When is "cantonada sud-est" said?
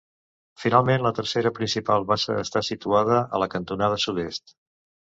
3.59-4.61